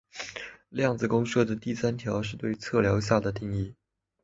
[0.69, 3.75] 量子公设的第三条是对测量下的定义。